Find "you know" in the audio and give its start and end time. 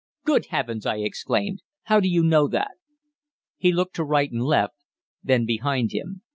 2.07-2.47